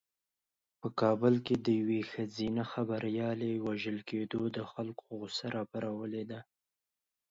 په 0.81 0.87
کابل 1.01 1.35
کې 1.45 1.55
د 1.65 1.67
یوې 1.79 2.01
ښځینه 2.11 2.63
خبریالې 2.73 3.53
وژل 3.67 3.97
کېدو 4.09 4.41
د 4.55 4.59
خلکو 4.71 5.03
غوسه 5.19 5.45
راپارولې 5.57 6.23
ده. 6.31 6.39